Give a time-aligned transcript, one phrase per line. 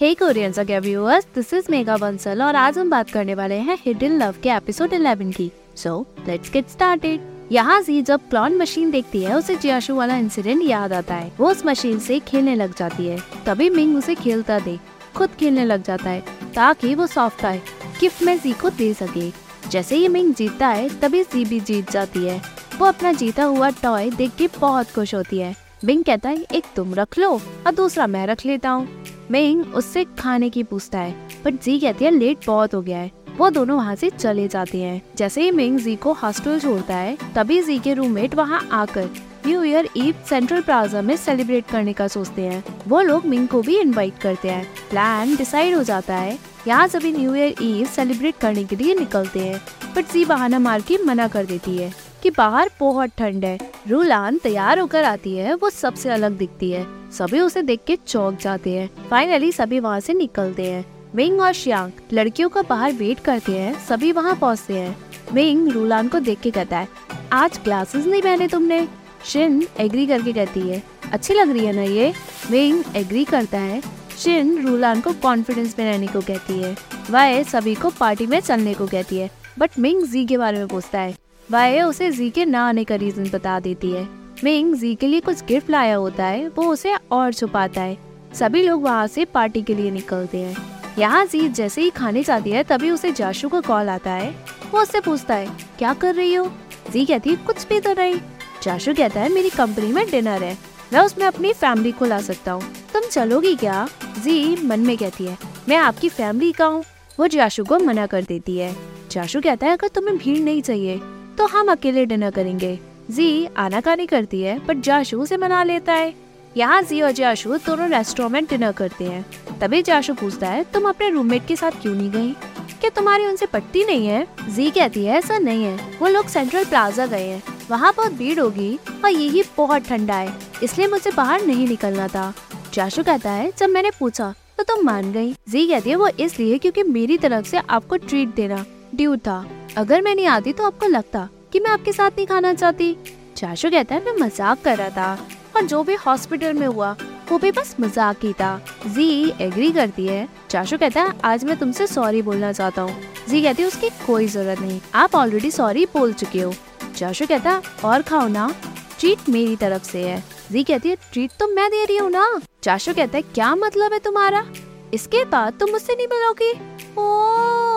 [0.00, 3.78] हे Koreans अगर viewers this is Megha Bansal और आज हम बात करने वाले हैं
[3.80, 7.20] हिडन लव के एपिसोड 11 की। सो लेट्स गेट स्टार्टेड
[7.52, 11.50] यहाँ जी जब क्लॉन मशीन देखती है, उसे जियाशु वाला इंसिडेंट याद आता है। वो
[11.50, 14.80] उस मशीन से खेलने लग जाती है। तभी मिंग उसे खेलता देख
[15.16, 16.24] खुद खेलने लग जाता है,
[16.54, 17.62] ताकि वो सॉफ्ट आए
[18.00, 19.30] गिफ्ट में जी को दे सके।
[19.68, 22.42] जैसे ही मिंग जीतता है, तभी जी भी जीत जाती है।
[22.78, 26.64] वो अपना जीता हुआ टॉय देख के बहुत खुश होती है। मिंग कहता है, एक
[26.76, 28.97] तुम रख लो, और दूसरा मैं रख लेता हूँ।
[29.30, 33.10] मिंग उससे खाने की पूछता है पर जी कहती है लेट बहुत हो गया है.
[33.38, 37.16] वो दोनों वहाँ से चले जाते हैं। जैसे ही मिंग जी को हॉस्टल छोड़ता है,
[37.34, 39.10] तभी जी के रूममेट वहाँ आकर
[39.46, 43.62] new year eve central plaza में सेलिब्रेट करने का सोचते हैं। वो लोग मिंग को
[43.62, 46.38] भी इनवाइट करते हैं। प्लान डिसाइड हो जाता है,
[46.68, 49.60] यहाँ सभी न्यू ईयर ईव सेलिब्रेट करने के लिए निकलते हैं।
[49.96, 53.58] बट जी बहाना मार के मना कर देती है। कि बाहर बहुत ठंड है।
[53.88, 58.38] रूलान तैयार होकर आती है, वो सबसे अलग दिखती है। सभी उसे देख के चौक
[58.38, 63.20] जाते हैं। फाइनली सभी वहाँ से निकलते हैं। मिंग और श्यांग लड़कियों का बाहर वेट
[63.20, 64.96] करते हैं। सभी वहाँ पहुँचते हैं।
[65.34, 66.88] मिंग रूलान को देख के कहता है,
[67.32, 68.86] आज ग्लासेस नहीं पहने तुमने?
[69.24, 70.82] शिन एग्री करके कहती है,
[71.12, 72.12] अच्छी लग रही है ना ये?
[72.50, 73.80] मिंग एग्री करता है।
[74.18, 76.76] शिन रूलान को कॉन्फिडेंस में रहने को कहती है।
[77.10, 80.68] वह सभी को पार्टी में चलने को कहती है। बट मिंग जी के बारे में
[80.68, 81.16] पूछता है
[81.50, 84.08] वह उसे जी के ना आने का रीजन बता देती है।
[84.44, 87.96] मिंग जी के लिए कुछ गिफ्ट लाया होता है, वो उसे और छुपाता है।
[88.34, 90.56] सभी लोग वहाँ से पार्टी के लिए निकलते हैं।
[90.98, 94.30] यहाँ जी जैसे ही खाने जाती है, तभी उसे जाशु का कॉल आता है।
[94.72, 95.46] वो उससे पूछता है,
[95.78, 96.50] क्या कर रही हो?
[96.92, 98.20] जी कहती है, कुछ भी तो नहीं।
[98.62, 100.56] जाशु कहता है, मेरी कंपनी में डिनर है।
[100.92, 103.86] मैं उसमें अपनी फैमिली को ला सकता हूँ। तुम चलोगी क्या?
[104.24, 105.38] जी मन में कहती है,
[105.68, 106.84] मैं आपकी फैमिली का हूँ।
[107.20, 108.74] वो जाशु को मना कर देती है।
[109.10, 111.00] जाशु कहता है, अगर तुम्हें भीड़ नहीं चाहिए
[111.38, 112.78] तो हम अकेले डिनर करेंगे।
[113.10, 116.14] जी आना कानी करती है पर जाशु से मना लेता है।
[116.56, 120.88] यहाँ जी और जाशु दोनों रेस्टोरेंट में डिनर करते हैं। तभी जाशु पूछता है, तुम
[120.88, 122.32] अपने रूममेट के साथ क्यों नहीं गई?
[122.80, 124.26] क्या तुम्हारी उनसे पट्टी नहीं है?
[124.48, 128.38] जी कहती है, ऐसा नहीं है। वो लोग सेंट्रल प्लाजा गए हैं। वहाँ बहुत भीड़
[128.40, 130.32] होगी और यही बहुत ठंडा है।
[130.62, 132.32] इसलिए मुझे बाहर नहीं निकलना था।
[132.74, 136.58] जाशु कहता है, जब मैंने पूछा तो तुम मान गई। जी कहती है, वो इसलिए
[136.58, 139.44] क्योंकि मेरी तरफ़ से आपको ट्रीट देना ड्यू था।
[139.76, 142.96] अगर मैं नहीं आती तो आपको लगता कि मैं आपके साथ नहीं खाना चाहती?
[143.36, 146.96] चाशु कहता है, मैं मज़ाक कर रहा था और जो भी हॉस्पिटल में हुआ,
[147.30, 151.56] वो भी बस मज़ाक ही था। जी एग्री करती है। चाशु कहता है, आज मैं
[151.58, 155.84] तुमसे सॉरी बोलना चाहता हूँ। जी कहती है, उसकी कोई ज़रूरत नहीं। आप ऑलरेडी सॉरी
[155.86, 156.52] बोल चुके हो।
[156.96, 158.54] चाशु कहता है, और खाओ ना।
[159.00, 162.40] ट्रीट मेरी तरफ़ से है। जी कहती है ट्रीट तो मैं दे रही हूँ ना?
[162.62, 164.46] चाशु कहता है, क्या मतलब है तुम्हारा?
[164.94, 166.52] इसके बाद तुम मुझसे नहीं मिलोगी?
[166.98, 167.67] ओ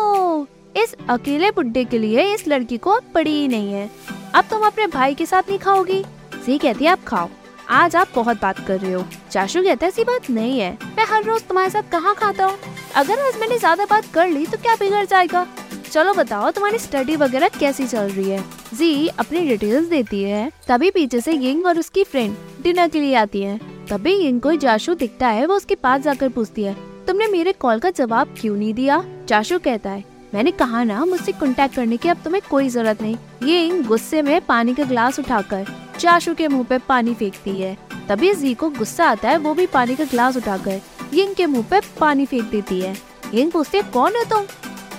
[0.77, 3.89] इस अकेले बुड्ढे के लिए इस लड़की को पड़ी ही नहीं है।
[4.35, 6.03] अब तुम अपने भाई के साथ नहीं खाओगी।
[6.45, 7.29] सी कहती है, आप खाओ।
[7.69, 11.05] आज आप बहुत बात कर रहे हो। चाशु कहता है, ऐसी बात नहीं है। मैं
[11.05, 12.57] हर रोज तुम्हारे साथ कहाँ खाता हूँ?
[12.95, 15.45] अगर आज मैंने ज़्यादा बात कर ली तो क्या बिगड़ जाएगा?
[15.91, 18.43] चलो बताओ, तुम्हारी स्टडी वगैरह कैसी चल रही है?
[18.73, 23.15] जी, अपनी डिटेल्स देती है। तभी पीछे से यिंग और उसकी फ्रेंड डिनर के लिए
[23.15, 26.75] आती है। तभी यिंग को जाशु दिखता है, वो उसके पास जाकर पूछती है,
[27.07, 29.03] तुमने मेरे कॉल का जवाब क्यों नहीं दिया?
[29.27, 33.15] जाशु कहता है मैंने कहा ना, मुझसे कांटेक्ट करने की अब तुम्हें कोई ज़रूरत नहीं।
[33.43, 35.65] ये गुस्से में पानी का ग्लास उठाकर,
[35.99, 37.77] चाशु के मुँह पे पानी फेंकती है।
[38.09, 40.81] तभी जी को गुस्सा आता है, वो भी पानी का ग्लास उठाकर
[41.13, 42.95] यिंग के मुँह पे पानी फेंक देती है।
[43.33, 44.45] यिंग पूछती है, कौन है तुम?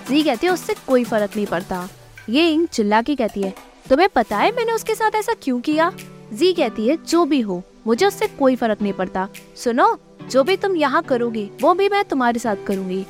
[0.09, 1.89] जी कहती है, उससे कोई फ़र्क नहीं पड़ता।
[2.29, 3.55] ये इंग चिल्ला के कहती है,
[3.89, 5.93] तुम्हें पता है मैंने उसके साथ ऐसा क्यों किया?
[6.33, 9.97] जी कहती है, जो भी हो, मुझे उससे कोई फ़र्क नहीं पड़ता। सुनो,
[10.31, 13.05] जो भी तुम यहाँ करोगी, वो भी मैं तुम्हारे साथ करूँगी।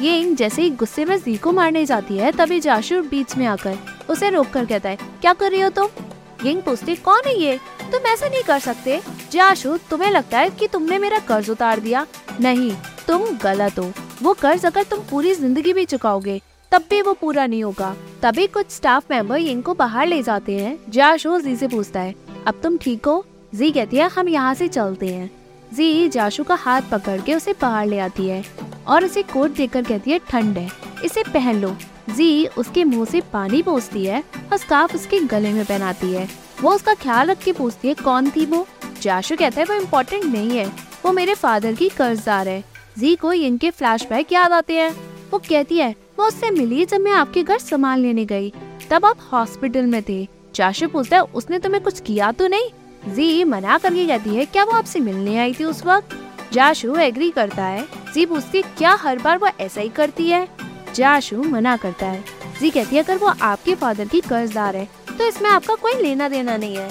[0.00, 3.78] ये जैसे ही गुस्से में जी को मारने जाती है, तभी जाशु बीच में आकर
[4.10, 5.88] उसे रोक कर कहता है, क्या कर रही हो तुम?
[6.44, 7.58] यिंग पूछती कौन है ये?
[7.92, 9.00] तुम ऐसा नहीं कर सकते।
[9.32, 12.06] जाशु तुम्हें लगता है कि तुमने मेरा कर्ज उतार दिया।
[12.40, 12.72] नहीं,
[13.08, 13.90] तुम गलत हो।
[14.22, 16.40] वो कर्ज अगर तुम पूरी ज़िंदगी भी चुकाओगे,
[16.72, 20.56] तब भी वो पूरा नहीं होगा। तभी कुछ स्टाफ मेंबर यिंग को बाहर ले जाते
[20.58, 22.14] हैं। जाशु जी से पूछता है,
[22.46, 23.24] अब तुम ठीक हो?
[23.54, 25.30] जी कहती है, हम यहाँ से चलते हैं।
[25.74, 28.44] जी, जाशु का हाथ पकड़ के उसे बाहर ले आती है
[28.86, 30.70] और उसे कोट देकर कहती है, ठंड है,
[31.04, 31.76] इसे पहन लो।
[32.10, 36.28] जी, उसके मुँह से पानी पोसती है और स्कार्फ उसके गले में पहनाती है।
[36.62, 38.66] वो उसका ख्याल रख के पूछती है, कौन थी वो?
[39.02, 40.66] जाशु कहता है, वो इम्पोर्टेंट नहीं है,
[41.04, 42.64] वो मेरे फादर की कर्जदार है।
[42.98, 44.90] जी को इनके फ्लैशबैक याद आते हैं?
[45.30, 48.52] वो कहती है, वो उससे मिली जब मैं आपके घर सामान लेने गई,
[48.90, 52.70] तब आप हॉस्पिटल में थे। जाशु पूछता है, उसने तुम्हें कुछ किया तो नहीं?
[53.04, 56.16] जी, मना करके कहती है। क्या वो आपसे मिलने आई थी उस वक्त?
[56.52, 60.46] जाशु एग्री करता है। जी, पूछती क्या हर बार वो ऐसा ही करती है?
[60.94, 62.24] जाशु मना करता है।
[62.60, 66.28] जी, कहती है, अगर वो आपके फादर की कर्जदार है तो इसमें आपका कोई लेना
[66.28, 66.90] देना नहीं है।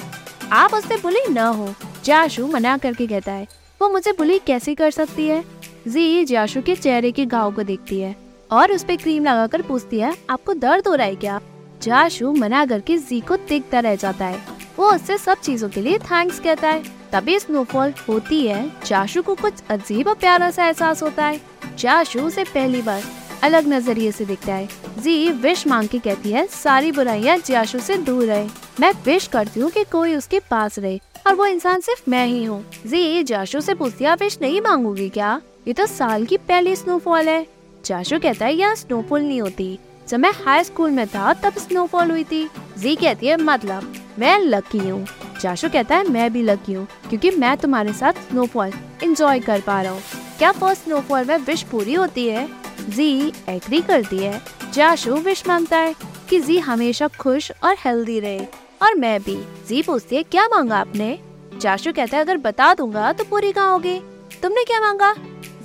[0.51, 1.73] आप उससे बुली न हो,
[2.05, 3.47] जाशु मना करके कहता है।
[3.81, 5.43] वो मुझे बुली कैसे कर सकती है?
[5.87, 8.15] जी, जाशु के चेहरे के घाव को देखती है
[8.51, 11.39] और उस पे क्रीम लगाकर पूछती है, आपको दर्द हो रहा है क्या?
[11.81, 15.97] जाशु मना करके जी को देखता रह जाता है। वो उससे सब चीज़ों के लिए
[15.99, 21.03] थैंक्स कहता है। तभी स्नोफॉल होती है, जाशु को कुछ अजीब और प्यारा सा एहसास
[21.03, 21.41] होता है।
[21.79, 23.03] जाशु उसे पहली बार
[23.43, 27.97] अलग नज़रिए से दिखता है। जी, विश मांग के कहती है, सारी बुराइयाँ जाशु से
[27.97, 28.47] दूर रहे।
[28.79, 32.43] मैं विश करती हूँ कि कोई उसके पास रहे, और वो इंसान सिर्फ़ मैं ही
[32.43, 35.41] हूँ। जी, जाशु से पूछती है विश नहीं मांगूँगी क्या?
[35.67, 37.45] ये तो साल की पहली स्नोफॉल है।
[37.85, 39.77] जाशु कहता है, यहाँ स्नोफॉल नहीं होती।
[40.09, 42.47] जब मैं हाई स्कूल में था, तब स्नोफॉल हुई थी।
[42.77, 45.05] जी कहती है मतलब मैं लकी हूँ।
[45.41, 48.71] जाशु कहता है, मैं भी लकी हूँ, क्योंकि मैं तुम्हारे साथ स्नोफॉल
[49.03, 50.01] इंजॉय कर पा रहा हूँ।
[50.37, 52.47] क्या फ़र्स्ट स्नोफॉल में विश पूरी होती है?
[52.89, 54.41] जी एग्री करती है।
[54.73, 55.95] जाशु विश माँगता है
[56.29, 58.45] कि जी हमेशा खुश और हेल्दी रहे,
[58.81, 59.37] और मैं भी।
[59.67, 61.17] जी पूछती है, क्या मांगा आपने?
[61.57, 63.99] जाशु कहता है, अगर बता दूँगा तो पूरी कहाँ होगी?
[64.43, 65.13] तुमने क्या मांगा?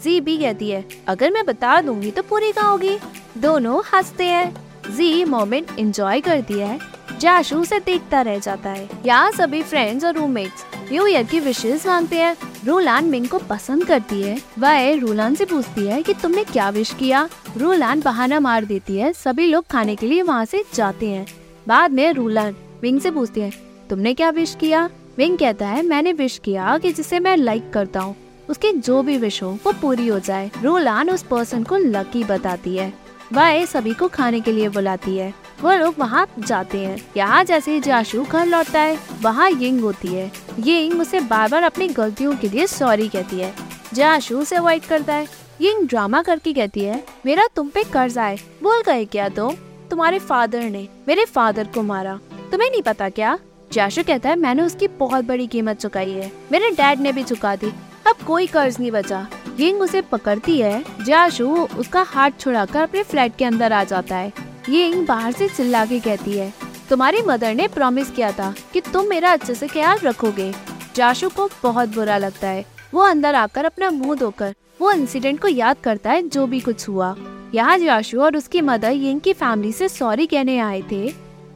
[0.05, 2.99] जी भी कहती है, अगर मैं बता दूँगी तो पूरी कहाँ होगी?
[3.39, 4.55] दोनों हँसते हैं।
[4.97, 6.79] जी मोमेंट एंजॉय करती है।
[7.21, 12.17] जाशु उसे देखता रह जाता है। यहाँ सभी फ्रेंड्स और रूममेट्स न्यू की विशेष मांगते
[12.17, 16.69] हैं। रोलान मिंग को पसंद करती है। वह रूलान से पूछती है कि तुमने क्या
[16.71, 17.29] विश किया?
[17.57, 21.27] रूलान बहाना मार देती है। सभी लोग खाने के लिए वहाँ से जाते हैं।
[21.69, 23.51] बाद में रोलान मिंग से पूछती है,
[23.91, 24.89] तुमने क्या विश किया?
[25.19, 28.17] मिंग कहता है, मैंने विश किया कि जिसे मैं लाइक करता हूँ,
[28.49, 32.77] उसकी जो भी विश हो, वो पूरी हो जाए। रोलान उस पर्सन को लकी बताती
[32.77, 32.93] है।
[33.33, 35.33] वह सभी को खाने के लिए बुलाती है।
[35.63, 40.09] वो लोग वहाँ जाते हैं। यहाँ जैसे ही जाशु घर लौटता है, वहाँ यिंग होती
[40.09, 40.31] है।
[40.61, 43.55] यिंग उसे बार बार अपनी गलतियों के लिए सॉरी कहती है।
[43.95, 45.29] जाशु उसे अवॉइड करता है।
[45.61, 49.51] यिंग ड्रामा करके कहती है, मेरा तुम पे कर्ज आए। बोल गए क्या तो
[49.91, 52.19] तुम्हारे फादर ने मेरे फादर को मारा।
[52.51, 53.39] तुम्हें नहीं पता क्या?
[53.73, 57.55] जाशु कहता है, मैंने उसकी बहुत बड़ी कीमत चुकाई है। मेरे डैड ने भी चुका
[57.57, 57.73] दी।
[58.07, 59.27] अब कोई कर्ज नहीं बचा।
[59.61, 61.49] यिंग उसे पकड़ती है। जाशु
[61.79, 64.33] उसका हाथ छुड़ाकर अपने फ्लैट के अंदर आ जाता है।
[64.69, 66.53] यिंग बाहर से चिल्ला के कहती है,
[66.91, 70.53] तुम्हारी मदर ने प्रॉमिस किया था कि तुम मेरा अच्छे से ख्याल रखोगे।
[70.97, 72.65] जाशु को बहुत बुरा लगता है।
[72.95, 76.89] वो अंदर आकर अपना मुँह धोकर, वो इंसिडेंट को याद करता है, जो भी कुछ
[76.89, 77.15] हुआ।
[77.55, 81.07] यहाँ जाशु और उसकी मदर यिंग की फैमिली से सॉरी कहने आए थे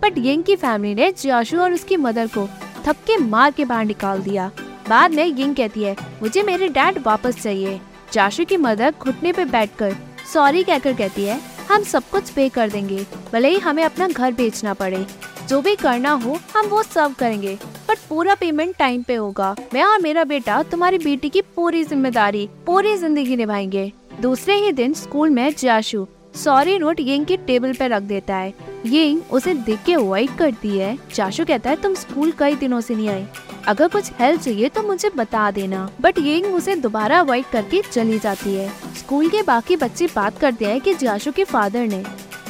[0.02, 2.48] बट यिंग की फैमिली ने जाशु और उसकी मदर को
[2.86, 4.50] थपके मार के बाहर निकाल दिया।
[4.88, 7.80] बाद में यिंग कहती है, मुझे मेरे डैड वापस चाहिए।
[8.12, 9.96] जाशु की मदर घुटने पे बैठकर
[10.32, 14.32] सॉरी कहकर कहती है हम सब कुछ पे कर देंगे। भले ही हमें अपना घर
[14.32, 15.06] बेचना पड़े।
[15.48, 17.54] जो भी करना हो, हम वो सब करेंगे।
[17.88, 22.48] बट पूरा पेमेंट टाइम पे होगा। मैं और मेरा बेटा तुम्हारी बेटी की पूरी ज़िम्मेदारी,
[22.66, 27.88] पूरी ज़िंदगी निभाएँगे। दूसरे ही दिन स्कूल में जाशु सॉरी नोट यिंग के टेबल पे
[27.88, 28.54] रख देता है।
[28.86, 32.94] यिंग उसे देख के अवॉइड करती है। जाशु कहता है, तुम स्कूल कई दिनों से
[32.94, 33.24] नहीं आई?
[33.68, 38.18] अगर कुछ हेल्प चाहिए तो मुझे बता देना। बट ये उसे दोबारा अवॉइड करके चली
[38.18, 42.02] जाती है। स्कूल के बाकी बच्चे बात करते हैं कि जाशु के फादर ने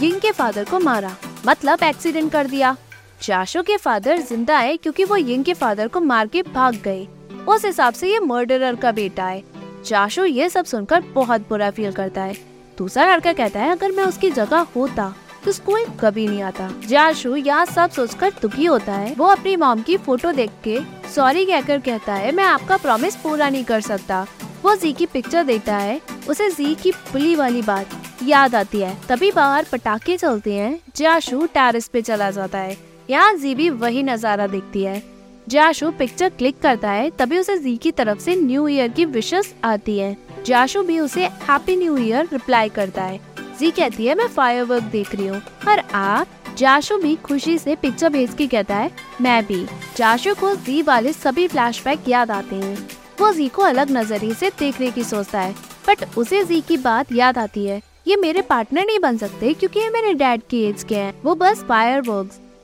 [0.03, 1.15] यिंग के फादर को मारा।
[1.47, 2.77] मतलब एक्सीडेंट कर दिया।
[3.23, 7.07] जाशु के फादर ज़िंदा है क्योंकि वो यिंग के फादर को मार के भाग गए।
[7.49, 9.43] उस हिसाब से ये मर्डरर का बेटा है।
[9.87, 12.37] जाशु ये सब सुनकर बहुत बुरा फील करता है।
[12.79, 15.15] दूसरा लड़का कहता है, अगर मैं उसकी जगह होता
[15.49, 19.83] तो स्कूल कभी नहीं आता। जाशु यहाँ सब सोचकर दुखी होता है। वो अपनी मॉम
[19.83, 20.79] की फ़ोटो देख के
[21.11, 24.27] सॉरी कहकर कहता है, मैं आपका प्रॉमिस पूरा नहीं कर सकता।
[24.65, 27.91] वो जी की पिक्चर देखता है। उसे जी की पुली वाली बात
[28.25, 32.77] याद आती है। तभी बाहर पटाखे चलते हैं। जाशु टेरिस पे चला जाता है।
[33.11, 35.03] यहाँ जी भी वही नज़ारा देखती है।
[35.49, 39.53] जाशु पिक्चर क्लिक करता है। तभी उसे जी की तरफ़ से न्यू ईयर की विशेष
[39.65, 43.21] आती है। जाशु भी उसे हैप्पी न्यू ईयर रिप्लाई करता है।
[43.59, 46.27] जी कहती है, मैं फायर देख रही हूँ। और आप
[46.59, 49.65] जाशु भी खुशी से पिक्चर भेज के कहता है, मैं भी।
[49.97, 52.89] जाशु को जी वाले सभी फ्लैशबैक याद आते हैं।
[53.21, 55.55] वो जी को अलग नज़रिए से देखने की सोचता है
[55.89, 59.81] बट उसे जी की बात याद आती है। ये मेरे पार्टनर नहीं बन सकते, क्योंकि
[59.81, 62.03] ये मेरे डैड की एज के हैं। वो बस फायर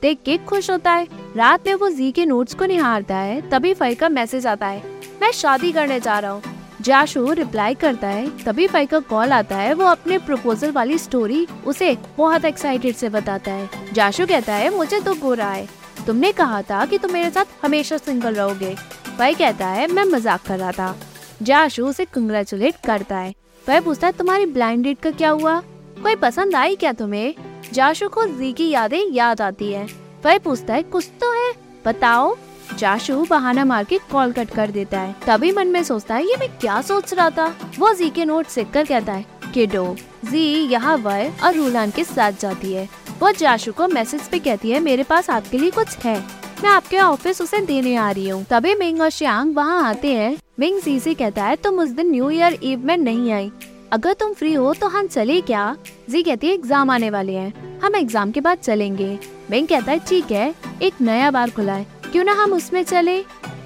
[0.01, 3.73] देख के खुश होता है। रात में वो जी के नोट्स को निहारता है, तभी
[3.73, 4.83] फई का मैसेज आता है।
[5.21, 6.54] मैं शादी करने जा रहा हूँ।
[6.85, 11.47] जाशु रिप्लाई करता है, तभी फाई का कॉल आता है, वो अपने प्रपोजल वाली स्टोरी
[11.67, 15.69] उसे बहुत एक्साइटेड से बताता है। जाशु कहता है, मुझे तो रहा है।
[16.07, 18.75] तुमने कहा था कि तुम मेरे साथ हमेशा सिंगल रहोगे।
[19.19, 20.97] भाई कहता है, मैं मज़ाक कर रहा था।
[21.41, 23.33] जाशु उसे कंग्रेचुलेट करता है।
[23.69, 25.59] वह पूछता है, तुम्हारी ब्लाइंड डेट का क्या हुआ?
[26.03, 27.35] कोई पसंद आई क्या तुम्हें?
[27.73, 29.87] जाशु को जी की यादें याद आती है।
[30.25, 31.53] वह पूछता है, कुछ तो है?
[31.87, 32.37] बताओ।
[32.73, 36.35] जाशु बहाना मार के कॉल कट कर देता है। तभी मन में सोचता है, ये
[36.39, 37.47] मैं क्या सोच रहा था?
[37.79, 39.95] वो जी के नोट सिक कर कहता है किडो
[40.25, 42.87] जी यहाँ वह और रूलान के साथ जाती है।
[43.19, 46.19] वो जाशु को मैसेज पे कहती है, मेरे पास आपके लिए कुछ है।
[46.63, 50.35] मैं आपके ऑफ़िस उसे देने आ रही हूँ। तभी मिंग और श्यांग वहाँ आते हैं।
[50.59, 53.51] मिंग जी से कहता है, तुम उस दिन न्यू ईयर ईव में नहीं आई।
[53.93, 55.75] अगर तुम फ्री हो तो हम चले क्या?
[56.09, 59.17] जी कहती है, एग्ज़ाम आने वाले हैं। हम एग्ज़ाम के बाद चलेंगे।
[59.51, 63.17] मिंग कहता है, ठीक है, एक नया बार खुला है। क्यों ना हम उसमें चले?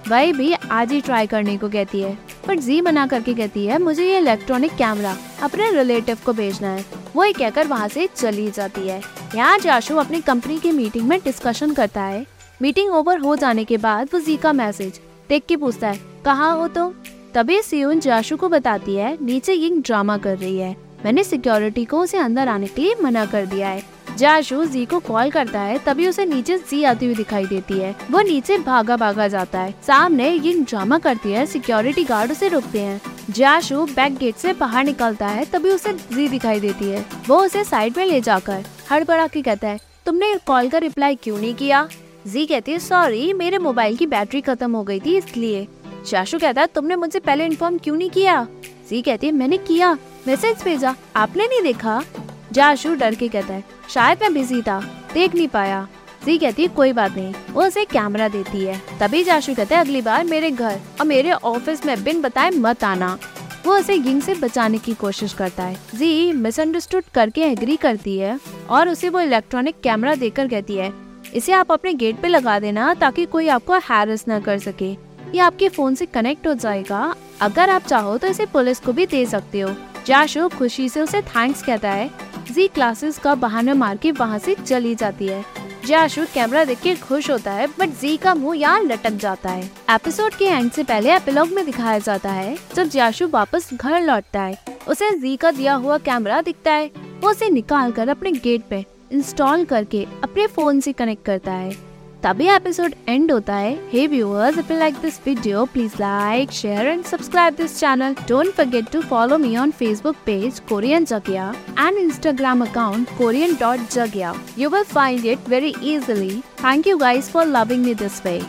[0.10, 2.14] वही भी आज ही ट्राई करने को कहती है,
[2.48, 6.86] पर जी मना करके कहती है, मुझे ये इलेक्ट्रॉनिक कैमरा अपने रिलेटिव को भेजना है।
[7.16, 9.02] वो ये कहकर वहाँ से चली जाती है।
[9.36, 12.26] यहाँ जाशु अपनी कंपनी की मीटिंग में डिस्कशन करता है।
[12.62, 16.56] मीटिंग ओवर हो जाने के बाद वो जी का मैसेज देख के पूछता है, कहाँ
[16.58, 16.90] हो तो
[17.34, 20.76] तभी सियोन जाशु को बताती है, नीचे यिंग ड्रामा कर रही है।
[21.06, 23.84] मैंने सिक्योरिटी को उसे अंदर आने के लिए मना कर दिया है।
[24.20, 27.96] जाशु जी को कॉल करता है, तभी उसे नीचे जी आती हुई दिखाई देती है।
[28.12, 32.80] वो नीचे भागा भागा जाता है। सामने यिंग ड्रामा करती है, सिक्योरिटी गार्ड उसे रोकते
[32.80, 37.40] हैं। जाशु बैक गेट से बाहर निकलता है, तभी उसे जी दिखाई देती है। वो
[37.40, 41.56] उसे साइड में ले जाकर हड़बड़ा के कहता है, तुमने कॉल का रिप्लाई क्यों नहीं
[41.56, 41.88] किया?
[42.28, 45.68] जी कहती है, सॉरी, मेरे मोबाइल की बैटरी खत्म हो गई थी, इसलिए।
[46.06, 48.48] शाशु कहता है, तुमने मुझसे पहले इन्फॉर्म क्यों नहीं किया?
[48.90, 49.98] जी कहती है, मैंने किया।
[50.28, 52.02] मैसेज भेजा। आपने नहीं देखा?
[52.52, 54.80] जाशु डर के कहता है, शायद मैं बिज़ी था,
[55.14, 55.88] देख नहीं पाया।
[56.26, 59.82] जी कहती है, कोई बात नहीं, वो उसे कैमरा देती है। तभी जाशु कहता है,
[59.82, 63.18] अगली बार मेरे घर और मेरे ऑफ़िस में बिन बताए मत आना।
[63.66, 68.40] वो उसे यिंग से बचाने की कोशिश करता है। जी मिसअंडरस्टूड करके एग्री करती है
[68.70, 70.92] और उसे वो इलेक्ट्रॉनिक कैमरा देकर कहती है,
[71.34, 75.40] इसे आप अपने गेट पे लगा देना ताकि कोई आपको हैरस न कर सके। ये
[75.40, 79.26] आपके फ़ोन से कनेक्ट हो जाएगा। अगर आप चाहो तो इसे पुलिस को भी दे
[79.26, 79.74] सकते हो।
[80.08, 82.10] जाशु खुशी से उसे थैंक्स कहता है
[82.52, 85.44] जी क्लासेस का बहाना मार के वहाँ से चली जाती है।
[85.86, 89.64] जयाशु कैमरा देख के खुश होता है बट जी का मुँह यहाँ लटक जाता है।
[89.90, 94.42] एपिसोड के एंड से पहले एपिलॉग में दिखाया जाता है, जब जयाशु वापस घर लौटता
[94.42, 96.92] है। उसे जी का दिया हुआ कैमरा दिखता है।
[97.22, 101.89] वो उसे निकाल कर अपने गेट पे इंस्टॉल करके अपने फ़ोन से कनेक्ट करता है।
[102.24, 106.88] तभी एपिसोड एंड होता है। Hey viewers if you like this video please like share
[106.88, 111.50] and subscribe this channel don't forget to follow me on Facebook page Korean Jagiya
[111.80, 117.30] and Instagram account Korean dot Jagiya you will find it very easily thank you guys
[117.32, 118.42] for loving me this way